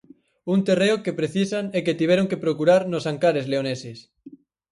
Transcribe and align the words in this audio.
Un 0.53 0.59
terreo 0.67 0.95
que 1.03 1.17
precisan 1.19 1.65
e 1.77 1.79
que 1.85 1.97
tiveron 2.01 2.29
que 2.29 2.41
procurar 2.45 2.81
nos 2.91 3.07
Ancares 3.11 3.49
leoneses. 3.51 3.99